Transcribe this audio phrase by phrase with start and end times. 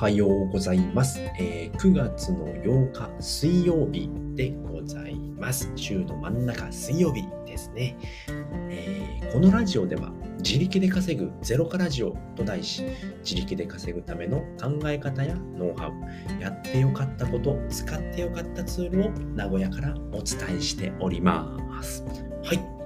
[0.00, 1.20] はようございます。
[1.38, 5.70] えー9月の8日水曜日でございます。
[5.76, 7.98] 週の真ん中水曜日ですね。
[8.70, 12.82] えーこのラジオでは自力で稼ぐゼロからラジオと題し、
[13.22, 22.06] 自力で稼ぐための考え方やノウハウ、やってよかったこと、使ってよかったツールを名古屋からお伝えしております。
[22.42, 22.79] はい。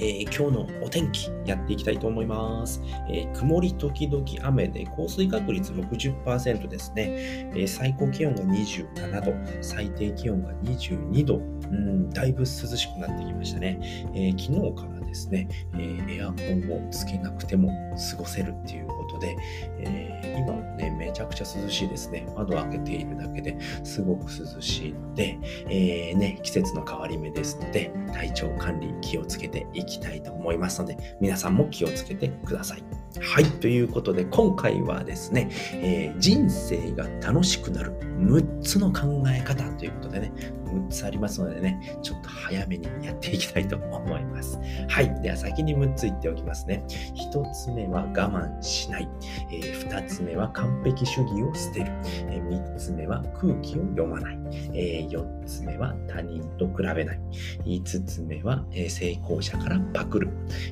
[0.00, 2.82] えー今日のお天気やっていきたいと思います。
[3.08, 7.06] えー曇り時々雨で降水確率60%ですね。
[7.10, 13.78] えー最高気温が27度、最低気温が22度、うん、だいぶ涼しくなってきましたね。
[14.14, 17.68] え昨日からですね、えエアコンをつけなくても
[18.10, 19.36] 過ごせるっていうことで、
[19.80, 22.26] え今もね、めちゃくちゃ涼しいですね。
[22.36, 32.82] 窓開けているだけですごく涼しいので、えーね、季節の変わり目ですので、体調管理気をつけていきたいと思いますので、皆さんも気をつけてください。
[33.18, 40.32] はい、ということで今回はですね、えー人生が楽しくなる6つの考え方ということでね、
[40.66, 44.58] 6つありますのでね、ちょっと早めにやっていきたいと思います。
[44.88, 46.84] はい、では先に6つ言っておきますね。
[47.32, 49.08] 1つ目は我慢しない。
[49.50, 51.92] え2つ目は完璧主義を捨てる。
[52.28, 54.39] え3つ目は空気を読まない。
[54.74, 57.20] え4つ目は他人と比べない。
[57.64, 60.28] 5つ目は、えー成功者からパクる。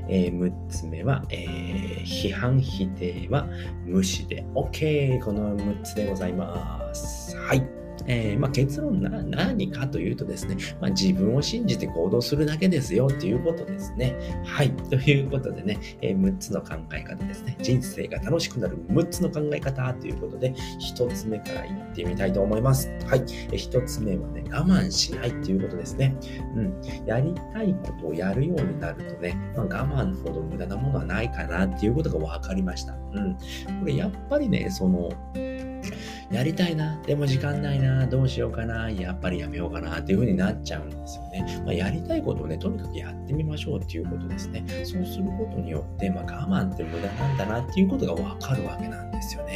[0.08, 3.46] えー6つ目は、えー批判否定は
[3.84, 5.22] 無視で OK。
[5.24, 7.36] この6つでございます。
[7.36, 7.77] はい。
[8.08, 14.16] えーまあ、結論な何かというとですね、まあ、自分を信じて行動するだけですよということですね。
[14.44, 14.72] はい。
[14.72, 17.56] ということでね、えー6つの考え方ですね。
[17.60, 22.88] 人生が楽しくなる6つの考え方ということで、1つ目から言ってみたいと思います。
[23.06, 23.24] はい。
[23.52, 26.16] え1つ目はね、我慢しないということですね。
[26.56, 26.80] うん。
[27.06, 32.94] やりたいことをやるようになるとね、まあ、我慢ほど無駄なものはないかなっていうことが分かりました。
[33.12, 33.34] うん。
[33.34, 33.40] こ
[33.86, 35.10] れやっぱりね、その、
[36.30, 41.62] やりたいな、でも時間ないな、どうしようかな、やっぱりやめようかなっていう風になっちゃうんですよね。
[41.64, 44.62] まあ、やりたいことをね、とにかくやってみましょうっていうことですね。
[44.84, 49.47] そうすることによって、まあ、我慢って無駄なんだなっていうことがわかるわけなんですよね。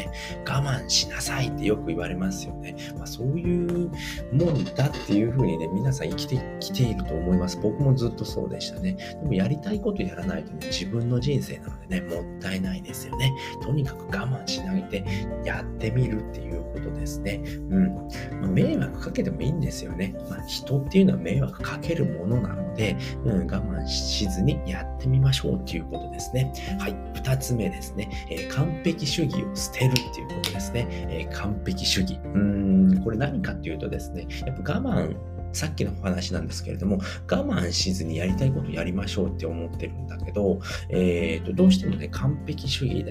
[0.46, 2.76] 我慢しなさいってよく言われますよね。
[2.96, 3.90] まあ、そういう
[4.32, 7.58] もんだっていう風にね、皆さん生きてきていると思います。
[7.60, 8.96] 僕もずっとそうでしたね。
[9.20, 13.32] でもやりたいことやらないとね、自分の人生なのでね、もったいないですよね。
[13.62, 15.04] とにかく我慢しないで
[15.44, 17.42] やってみるっていうことですね。
[17.70, 17.94] うん。
[18.40, 20.14] まあ迷惑かけてもいいんですよね。
[20.30, 26.52] まあ、人っていうのは迷惑かけるものなので、うん、我慢しずにやってみましょうっていうことですね。
[26.78, 26.96] はい。
[27.14, 28.08] 二つ目ですね。
[28.30, 30.86] えー完璧主義を捨てるっていういうことですね。
[31.10, 32.18] えー完璧主義。
[32.34, 35.16] うん、これ何かっていうとですね、やっぱ我慢
[35.52, 36.98] さっきのお話なんですけれども、
[37.30, 43.04] 我慢しずにやりたいことやりましょうって思ってるんだけど、えー、とどうしてもね、完璧主義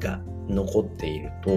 [0.00, 1.50] が残っていると、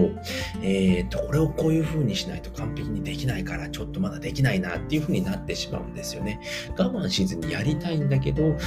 [0.62, 6.40] えー、とこれをこういう風にしないと完璧にできないからちょっとまだできないなっていう風になってしまうんですよね。
[6.78, 8.58] 我慢しずにやりたいんだけど、こ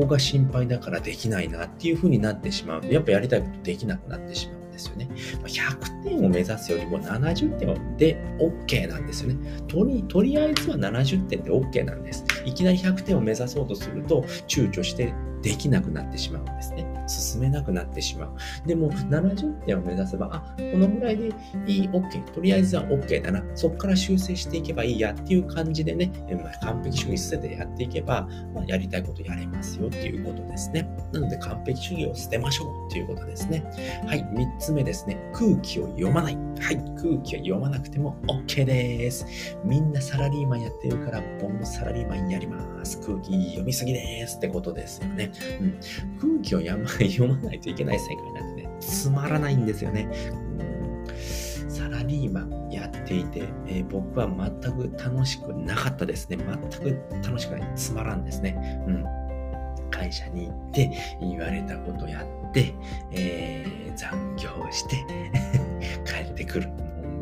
[0.00, 5.08] こが心配だからできないなっていう風になってしまうと、やっぱやりたいことできなくなってしまうですよね。
[5.44, 9.60] 100点を目指すよりも70点で OK なんですよね。
[9.66, 12.24] とりとりあえずは70点で OK なんです。
[12.44, 15.12] いきなり100点を目指そうとすると躊躇して
[15.42, 16.97] できなくなってしまうんですね。
[17.08, 18.36] 進めなくなってしまう。
[18.66, 21.28] でも70点を目指せば、あ、このぐらいで
[21.66, 22.24] いい、OK。
[22.32, 23.42] とりあえずは OK だな。
[23.54, 30.88] そこから修正していけばいいやっていう感じでね、まあ完璧主義捨ててやっていけば、まあ、やりたいことやれますよっていうことですね。
[31.12, 33.64] なので完璧主義を捨てましょうっていうことですね。
[34.06, 35.16] はい、3つ目ですね。
[35.32, 36.36] 空気を読まない。
[36.60, 39.26] はい、空気を読まなくても OK です。
[39.64, 42.77] みんなサラリーマンやってるから、僕もサラリーマンやります。
[43.06, 45.32] 空気読みすぎですってことですよね。
[45.60, 45.80] うん、
[46.20, 50.08] 空気を読ま読まないといけない世界なんてね、つまらないんですよね。
[50.32, 50.68] うん
[51.68, 56.36] サラリーマンやっていて、えー僕は全く楽しくなかったですね。
[56.36, 57.72] 全く楽しくない。
[57.76, 58.82] つまらんですね。
[58.86, 59.04] うん。
[59.90, 60.90] 会社に行って、
[61.20, 62.74] 言われたことやって、
[63.12, 64.96] えー残業して、
[66.04, 66.68] 帰ってくる。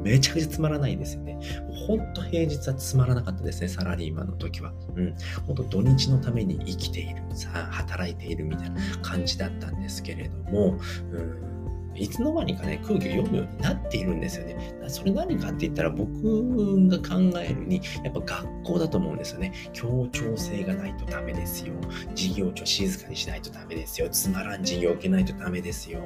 [0.02, 1.38] めちゃくちゃつまらないですよね。
[1.87, 4.72] ほんと平日はつまらなかったですね、サラリーマンの時は。
[4.94, 5.14] うん。
[5.46, 10.78] ほんと土日のために生きている、さ、働いているみたいな感じだったんですけれども、
[11.12, 11.56] うん。
[11.98, 14.75] いつの間にかね、空気を読むようになっているんですよね。
[14.88, 19.52] それ何かって言ったら僕が考えるに、やっぱ学校だと思うんですよね。
[19.72, 21.75] 協調性がないとダメですよ。
[22.14, 24.08] 授業中静かにしないとダメですよ。
[24.10, 26.00] つまらん授業を受けないとダメですよ。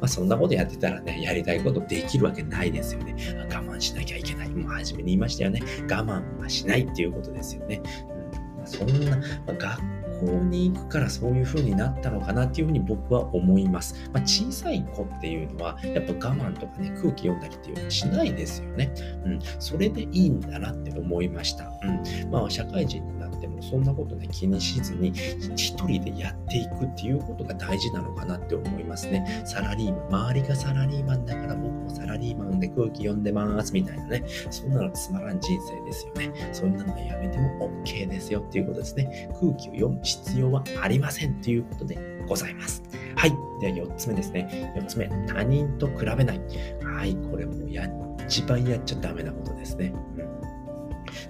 [0.00, 3.14] まあそんなことやってたらね、やりたいことできるわけないですよね。
[3.50, 4.50] 我慢しなきゃいけない。
[4.50, 5.60] もう初めに言いましたよね。
[5.90, 7.80] 我慢はしないっていうことですよね。
[8.14, 8.20] うん
[8.60, 13.94] まそんな、まあ校に行くからそういう風になったのかなっていうふうに僕は思います。
[14.12, 18.92] まあ、小さい子っていうのは、やっぱ我慢とかね、空気読んだりっていうのはしないですよね。
[19.24, 19.38] うん。
[19.58, 21.72] それでいいんだなって思いました。
[21.82, 22.30] うん。
[22.30, 25.12] まあ、社会人になってもそんなことね、気にしずに、
[25.56, 29.42] 一人でやっていくっていうことが大事なのかなって思いますね。
[29.44, 34.24] サラリーマン、周りがサラリーマンだから僕もサラリーマンで空気読んでますみたいなね。
[34.50, 36.50] そんなのつまらん人生ですよね。
[36.52, 39.28] そんなのはやめても OK ですよっていうことですね。
[39.40, 42.82] 空気を読む必要はありませんということでございます。
[43.16, 43.30] はい。
[43.60, 44.72] では4つ目ですね。
[44.76, 46.40] 4つ目、他人と比べない。
[46.82, 47.14] はい。
[47.16, 47.88] これもや、
[48.26, 49.92] 一番やっちゃダメなことですね。
[50.16, 50.30] うん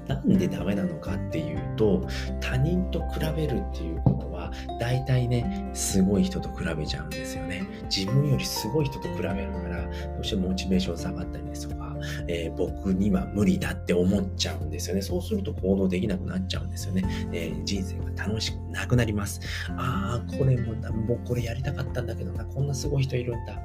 [0.06, 2.06] なんでダメなのかっていうと
[2.40, 9.36] 他人と比べるっていうことは大体ねすごい人と比べちゃうんですよね自分よりすごい人と比べるか
[9.68, 9.90] らど
[10.20, 11.79] うしてもモチベーション下がったりですとか、
[12.28, 15.02] えー、僕には無理だって思っちゃうんですよね。
[15.02, 19.40] そうすると行動できなくなっちゃうんですよね、えー、人生が楽しくなくなります。
[19.76, 22.44] ああこれももうこれやりたかったんだけどな。
[22.44, 23.58] こんなすごい人いるんだ。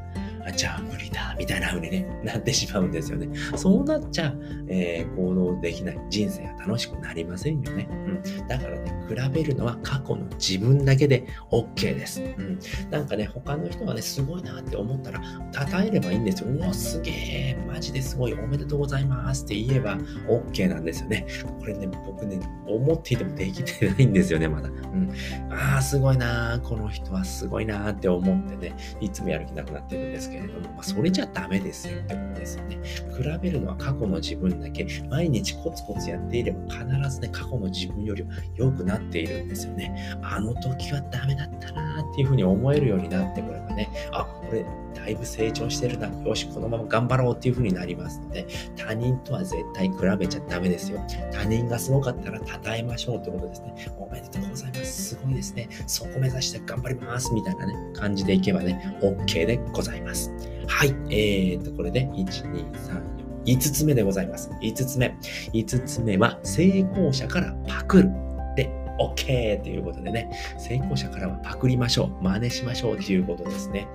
[0.45, 3.29] あじゃあ無理だ、みたいな風に、ね、なってしまうんですよね。
[3.55, 4.33] そうなっちゃ、
[4.67, 5.99] えー、行動できない。
[6.09, 7.87] 人生が楽しくなりませんよね。
[7.91, 7.95] う
[8.43, 8.47] ん。
[8.47, 12.21] だからね、比べるのは過去の自分だけで OK です。
[12.21, 12.59] うん。
[12.91, 15.21] なんかね、他の人がね、すごいなって思ったら、
[15.51, 16.49] 称えればいいんですよ。
[16.49, 21.25] うわ、すげえ、マジですごい、おめでとうございますって言えば OK なんですよね。
[21.59, 24.69] これね、僕ね、思っていてもできてないんですよね、まだ。
[24.69, 25.11] うん。
[25.51, 32.79] ああ、すごいなこの人はすごいなって思ってね、いつもやる気なくなってるんですけど、けれども、まあ、それじゃダメですよってことですよね。
[33.17, 40.17] 比べるのは過去の自分だけ、毎日コツコツやっていれば必ずね、過去の自分よりは良くなっているんですよね。
[40.21, 46.07] あの時はダメだったなーっていうふうに思えるようになってくればね、あ、これだいぶ成長してるな。
[46.07, 50.99] よし、このまま頑張ろうっていうふうになりますので、他人とは絶対比べちゃダメですよ。
[51.31, 53.75] 他人がすごかったら称えましょうってことですね。
[53.97, 55.09] おめでとうございます。
[55.09, 55.69] すごいですね。
[55.87, 57.33] そこ目指して頑張ります。
[57.33, 60.31] みたいなね、感じでいけばね、OK でございます。
[60.67, 60.95] はい。
[61.09, 63.45] えーと、これで、1、2、3、4。
[63.45, 64.49] 5つ目でございます。
[64.61, 65.15] 5つ目。
[65.53, 68.09] 5つ目は、成功者からパクる。
[68.55, 68.69] で、
[68.99, 72.23] OK ということでね、成功者からはパクりましょう。
[72.23, 73.87] 真似しましょうということですね。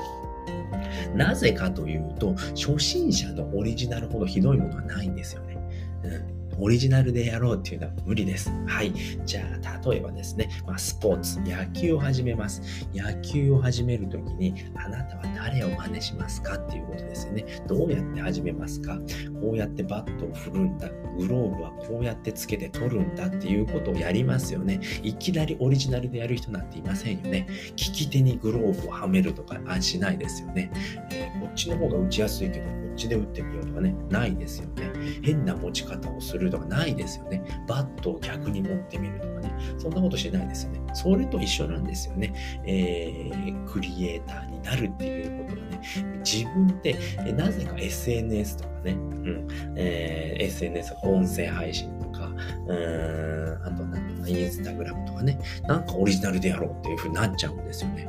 [1.14, 5.56] なぜかというと、初心者のオリジナルほどひどいものはないんですよね。
[6.04, 8.50] うんオリジナルでやろうっていうのは無理です。
[8.66, 8.92] はい。
[9.24, 12.86] じゃあ、例えばですね、まあ、スポーツ、野球を始めます。
[12.94, 17.44] 野球を始めるときに、あなたは誰を真似しますかっていうことですよね。
[17.66, 18.98] どうやって始めますか？
[19.40, 20.88] こうやってバットを振るんだ。
[21.18, 24.80] グローブはこうやってつけて取るんだっていうことをやりますよね。
[25.02, 27.46] いきなりオリジナルでやる人なんていませんよね。
[27.70, 30.70] 利き手にグローブをはめるとかしないですよね、
[31.10, 32.66] えー、こっちの方が打ちやすいけど、
[33.00, 34.90] ちで打ってみようとかね、ないですよね。
[35.22, 37.42] 変な持ち方をするとかないですよね。
[37.66, 39.52] バットを逆に持ってみるとかね。
[39.78, 40.80] そんなことしてないですよね。
[40.92, 42.34] それと一緒なんですよね。
[42.66, 45.80] えー、クリエイターになるっていうことがね、
[46.24, 46.96] 自分で、
[47.32, 53.84] なぜか SNS とかね、うん、えー、SNS、音声配信とか、うん、あと
[54.20, 58.08] なインスタグラムとかね、なんかオリジナルでやろうっていう風になっちゃうんですよね。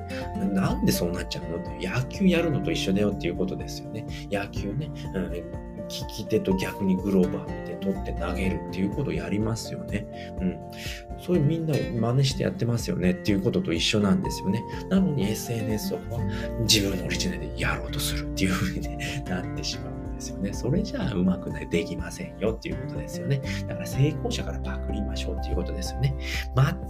[0.54, 4.06] なんでそうなっちゃうのって野球やるのと一緒だよっていうことですよね。
[4.32, 5.42] 野球ね、うん、利
[6.08, 10.08] き手と逆にグローブをはめて取って投げるっていうことをやりますよね。
[10.40, 10.58] うん。
[11.20, 14.64] それみんな真似してやってますよねっていうことと一緒なんですよね。
[14.90, 16.00] なのに SNS は
[16.62, 20.01] 自分のオリジナルでやろうとするっていう風に、 なってしまう。
[20.22, 20.54] ですよね。
[20.54, 23.42] それじゃあうまくない、できませんよっていうことですよね。
[23.68, 26.16] だから成功者からパクりましょうっていうことですよね。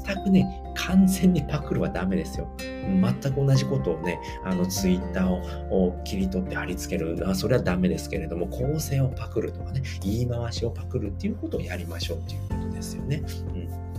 [0.05, 2.47] 全くね、完全にパクるはダメですよ。
[2.59, 13.23] 全く同じことをね、あのツイッターを切り取って貼り付ける、あそれはダメですけれども、構成をパクるとかね、言い回しをパクるっていうことをやりましょうっていうことですよね。
[13.55, 13.90] うん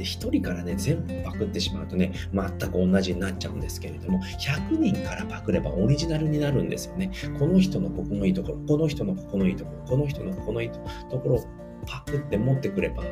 [0.00, 7.10] で、1人からね、全部パクってしまうとね、全く同じになっちゃうんですけれども、100人からパクればオリジナルになるんですよね。
[7.38, 10.78] この人のここのいいところ、この人のここのいいところ、この人のここのいいと
[11.18, 11.44] ころを
[11.86, 13.02] パクって持ってくれば、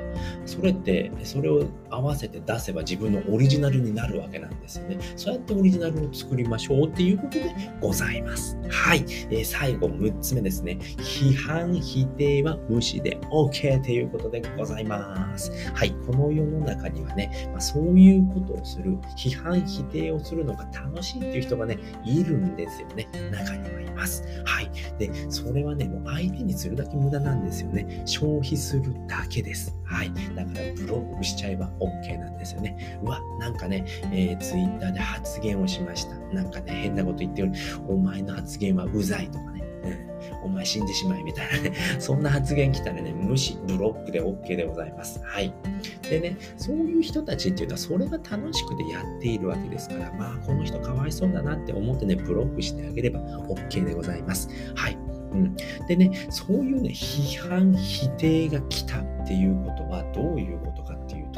[0.47, 1.65] それって、それを
[1.99, 4.99] 合わせて出せば自分のオリジナルになるわけなんですよね。
[5.17, 8.57] そうやってオリジナルを作りましょうっていうことでございます。
[8.71, 9.05] はい。
[9.31, 10.79] えー、最後、6つ目ですね。
[10.99, 15.51] 批判、否定は無視で OK ということでございます。
[15.75, 15.91] はい。
[16.07, 23.09] この世の中にはね、まあ、そういうことをする、批判、否定をするのが楽しいっていう人がね、いるんですよね。
[23.33, 24.23] 中にはいます。
[24.45, 24.71] はい。
[24.99, 28.03] で、それはね、もう相手にするだけ無駄なんですよね。
[28.07, 29.75] 消費するだけです。
[29.85, 30.13] はい。
[30.35, 31.88] だからブロックしちゃえば OK
[32.19, 32.99] なんですよね。
[33.03, 36.17] うわ、なんかね、えー、Twitter で発言をしました。
[36.35, 37.53] なんかね、変なこと言ってる。
[37.89, 39.65] お前の発言はうざいとかね。
[39.85, 40.09] うん
[40.43, 45.21] お前死んでしまえみたいなね、 そんな発言来たらね、無視、ブロックで OK でございます。
[45.23, 45.53] はい。
[46.09, 54.49] でね、そういう人たちっていうのは、それが楽しくてやっているわけですから、まあ、この人かわいそうだなって思ってね、ブロックしてあげれば OK でございます。
[54.75, 54.99] はい。
[55.33, 60.78] うん、でね、そういうね、批判、否定が来たっていうことはどういうこと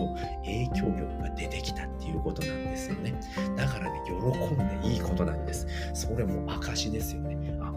[0.01, 3.15] と、影響力が出てきたっていうことなんですよね。
[3.57, 4.13] だからね、喜
[4.55, 5.67] んでいいことなんです。
[5.95, 7.59] それも証ですよね。
[7.61, 7.73] あ、よ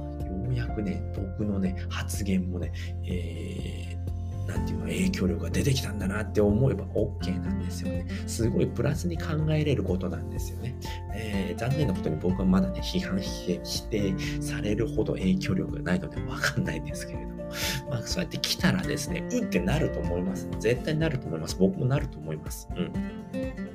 [0.50, 2.72] うやくね、僕のね、発言もね、
[3.06, 4.12] えー
[4.48, 8.06] なんていうの影響力が出てきたんだなって思えば OK なんですよね。
[8.28, 10.76] すごいプラスに考えれることなんですよね。
[11.14, 17.44] えー、残念なことに僕はまだね、批判、否定されるほど影響力がないのでわかんないんですけれども、
[17.90, 20.48] まあそうやって来たらですね、うってなると思います。
[20.60, 21.56] 絶対なると思います。
[21.60, 22.68] 僕もなると思います。
[22.76, 22.94] うん。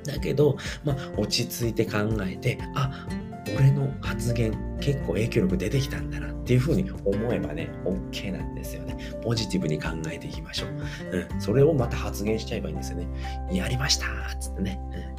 [0.03, 3.07] だけど、まあ落ち着いて考えて、あ、
[3.57, 8.97] 俺の発言結構影響力出てきたんだなっていうふうに思えばね、OK なんですよね。
[9.23, 10.69] ポジティブに考えていきましょう。
[11.31, 11.41] うん。
[11.41, 13.07] それをまた発言しちゃえばいいんですよね。
[13.51, 14.79] やりましたっつってね。
[15.13, 15.18] うん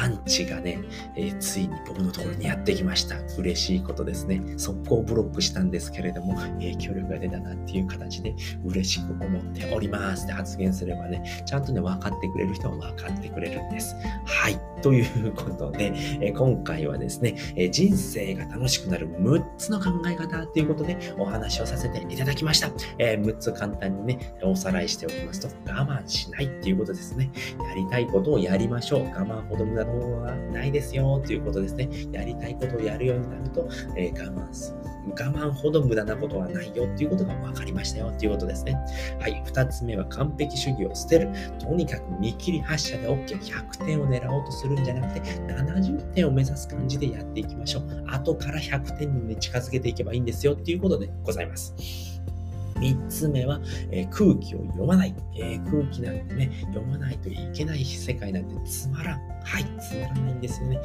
[0.00, 0.78] アンチがね、
[1.14, 3.16] えー、ついに僕のところにやってきました。
[3.38, 4.42] 嬉しいことですね。
[4.56, 13.94] 速攻ブロックしたんですけれども、影響力が出たなっていう形で嬉しく思っておりますって発言すればね、ちゃんとね、分かってくれる人は分かってくれるんです。
[14.24, 14.58] はい。
[14.80, 15.92] ということで、
[16.22, 22.70] え、今回はですね、え、人生が楽しくなる6つの考え方ということでお話をさせていただきました。
[22.98, 27.30] え6つ簡単にね、おさらいしておきますと、我慢しないっていうことですね。
[27.68, 29.04] やりたいことをやりましょう。
[29.04, 31.88] 我慢ほど無駄のはないですよということですね。
[32.12, 34.80] やりたいことをやるようになると、えー、我慢する。
[35.06, 38.76] 我慢ほど無駄なことはないよっていうことが分かりましたよっていうことですね。
[39.18, 39.42] はい。
[39.44, 41.30] 二つ目は完璧主義を捨てる。
[41.58, 43.40] とにかく見切り発車で OK。
[43.40, 48.04] 100点を狙おうとするんじゃなくて、70点を目指す感じでやっていきましょう。
[48.08, 52.09] 後から100点に、ね、近づけていけばいいんですよっていうことでございます。
[52.80, 53.60] 3つ目は、
[53.90, 59.20] えー、空気を読まない、えー、空気なんてね、読まないといけない世界なんてつまらん。
[59.44, 60.80] はい、つまらないんですよね。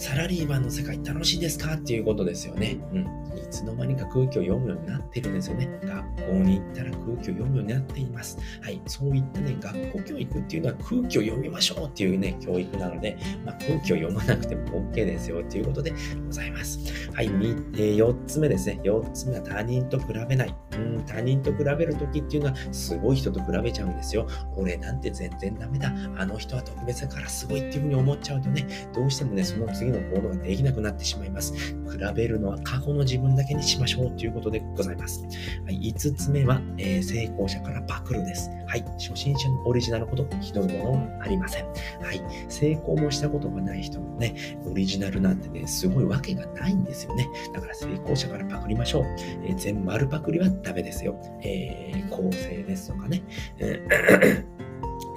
[0.00, 1.74] サラリーマンの世界楽しいですか？
[1.74, 2.78] っていうことですよね。
[2.94, 3.00] うん。
[3.00, 3.06] い
[3.50, 5.68] つの間にか空気を読むようになってるんですよね。
[5.84, 8.38] 学校に行ったら空気を読むようになっています。
[8.62, 8.80] はい。
[8.86, 15.92] そういったね、学校教育っていうのは空気を読みましょうっていうね、教育なので、まあ、空気を読まなくても OK ですよっていうことで
[16.26, 16.78] ございます。
[17.12, 17.28] はい。
[17.28, 18.80] 4つ目ですね。
[18.82, 20.54] 4つ目は他人と比べない。
[20.72, 24.26] うん、他人と比べるときっていうのはすごい人と比べちゃうんですよ。
[24.56, 25.92] 俺なんて全然ダメだ。
[26.16, 31.52] あの人は特別だからすごいっていうふうに思っちゃうとね、どうしてもね、その次の行動ができなくなってしまいます。
[31.54, 31.74] 比
[32.14, 35.24] べるのは過去の自分だけにしましょうということでございます。
[35.64, 38.50] はい、5つ目は、えー、成功者からパクるです。
[38.66, 41.66] はい、初心者のオリジナルほどひどいものはありません。
[41.66, 41.72] は
[42.12, 47.28] い、成功もしたことがない人もね、オリジナルなんてね、すごいわけがないんですよね。
[47.52, 49.04] だから成功者からパクりましょう。
[49.44, 51.20] えー、全丸パクリはダメですよ。
[51.42, 53.22] えー、構成ですとかね。
[53.58, 54.69] えー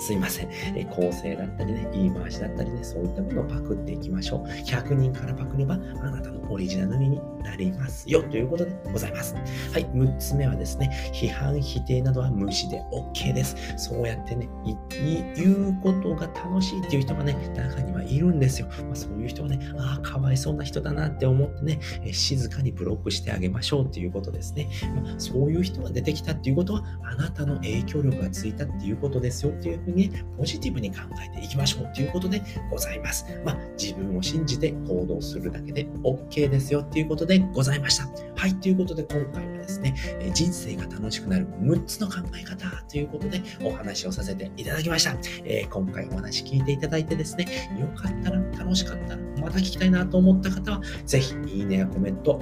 [0.03, 4.47] すいません、え構成だったりね、言い回しだったりね、そういったものをパクっていきましょう。
[4.49, 9.33] 100人からパクれば、あなたのオリジナルになりますよ、ということでございます。
[9.33, 13.55] はい、6つ目はですね、批判、否定などは無視で OK です。
[13.77, 14.49] そうやってね、
[15.37, 18.67] 言うことが楽しいっていう人がね、中にはいるんですよ。
[18.83, 24.67] まあ、そういう人はね、ああ、かわいそうな人だなって思ってね、え静かにブロックしてあげましょうっていうことですね。
[25.01, 29.92] まあ、そういう人が出てきたっていうことは、あなたの影響力がついたっていうことですよっていうふうに
[30.37, 33.25] ポジティブに考えていきましょうということでございます。
[33.45, 38.07] まあ、自分を信じて行動するだけで OK ですよっていうことでございました。
[38.35, 39.95] はい、ということで今回はですね、
[40.33, 45.15] 人生が楽しくなる6つの考え方ということでお話をさせていただきました。
[45.45, 52.39] えー、今回お話聞いていただいてですね、よかったら、楽しかったら、また聞きたいなと思った方は、ぜひいいねやコメント、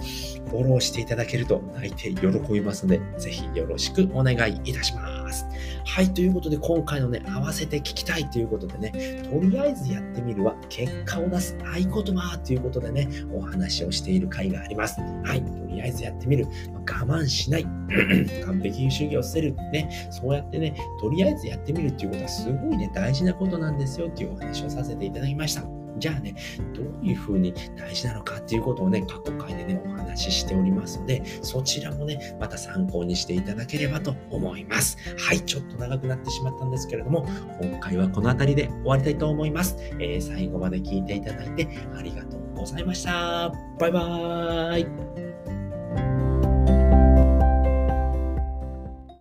[0.49, 5.47] フォローしていただけると泣いて喜びますので、ぜひよろしくお願いいたしますます。
[5.85, 14.99] はい、ということで今回のね、合わせて聞きたいということでね、とりあえずやってみるは結果を出す合言葉ということでね、お話をしている回があります。
[14.99, 16.45] はい、とりあえずやってみる。
[16.75, 17.63] 我慢しない。
[18.45, 19.55] 完璧主義を捨てる。
[19.71, 25.80] ね、そうやってね、とりあえずやってみるっていうことはすごいね、大事なことなんですよっていうお話をさせていただきました。
[26.01, 26.35] じゃあね、
[26.73, 34.97] どういうふうに大事なのかっていうことをね、過去回でね、お話ししておりますので、そちらもね、また参考にしていただければと思います。
[35.17, 37.25] はい、ちょっと長くなってしまったんですけれども、
[37.61, 39.77] 今回はこの辺りで終わりたいと思います。
[39.99, 43.51] えー、最後まで聞いていただいてありがとうございました。
[43.79, 45.30] バイバーイ。